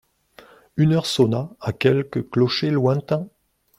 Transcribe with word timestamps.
Une 0.77 0.93
heure 0.93 1.05
sonna 1.05 1.51
à 1.59 1.73
quelque 1.73 2.21
clocher 2.21 2.71
lointain. 2.71 3.29